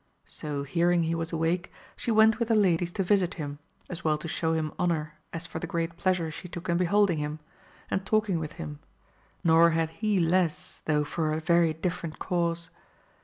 [0.25, 4.17] So hearing he was awake she went with her ladies to visit him, as well
[4.17, 7.37] to show him honour as for the great pleasure she took in beholding him,
[7.91, 8.79] and talking with him,
[9.43, 12.71] nor had he less though for a very different cause.